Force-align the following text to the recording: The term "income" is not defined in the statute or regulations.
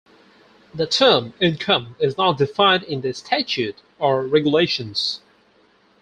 The 0.73 0.87
term 0.87 1.35
"income" 1.39 1.95
is 1.99 2.17
not 2.17 2.39
defined 2.39 2.81
in 2.81 3.01
the 3.01 3.13
statute 3.13 3.83
or 3.99 4.25
regulations. 4.25 5.21